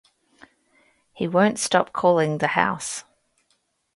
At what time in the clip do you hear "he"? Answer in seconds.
1.13-1.27